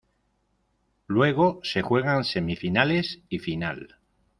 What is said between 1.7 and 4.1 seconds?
juegan semifinales y final.